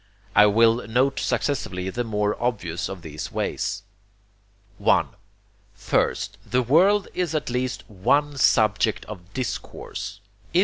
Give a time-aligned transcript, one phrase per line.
[0.35, 3.83] I will note successively the more obvious of these ways.
[4.79, 5.09] 1.
[5.75, 10.21] First, the world is at least ONE SUBJECT OF DISCOURSE.